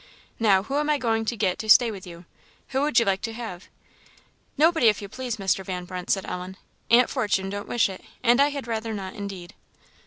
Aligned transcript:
Now, 0.39 0.63
who 0.63 0.77
am 0.77 0.89
I 0.89 0.97
going 0.97 1.25
to 1.25 1.37
get 1.37 1.59
to 1.59 1.69
stay 1.69 1.91
with 1.91 2.07
you? 2.07 2.25
Who 2.69 2.81
would 2.81 2.97
you 2.97 3.05
like 3.05 3.21
to 3.21 3.33
have." 3.33 3.67
"Nobody, 4.57 4.87
if 4.87 4.99
you 4.99 5.07
please, 5.07 5.37
Mr. 5.37 5.63
Van 5.63 5.85
Brunt," 5.85 6.09
said 6.09 6.25
Ellen; 6.25 6.57
"Aunt 6.89 7.11
Fortune 7.11 7.51
don't 7.51 7.67
wish 7.67 7.87
it, 7.87 8.01
and 8.23 8.41
I 8.41 8.47
had 8.49 8.65
rather 8.65 8.95
not, 8.95 9.13
indeed." 9.13 9.53